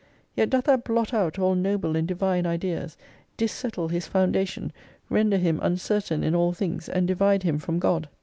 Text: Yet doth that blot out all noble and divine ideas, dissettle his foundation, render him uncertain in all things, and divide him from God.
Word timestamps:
Yet 0.35 0.49
doth 0.49 0.63
that 0.63 0.83
blot 0.83 1.13
out 1.13 1.37
all 1.37 1.53
noble 1.53 1.95
and 1.95 2.07
divine 2.07 2.47
ideas, 2.47 2.97
dissettle 3.37 3.89
his 3.91 4.07
foundation, 4.07 4.73
render 5.11 5.37
him 5.37 5.59
uncertain 5.61 6.23
in 6.23 6.33
all 6.33 6.53
things, 6.53 6.89
and 6.89 7.07
divide 7.07 7.43
him 7.43 7.59
from 7.59 7.77
God. 7.77 8.09